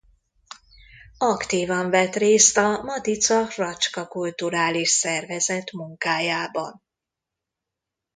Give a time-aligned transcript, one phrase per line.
[1.17, 6.83] Aktívan vett részt a Matica hrvatska kulturális szervezet munkájában.